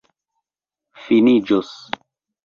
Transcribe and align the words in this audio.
finiĝos 1.01 1.69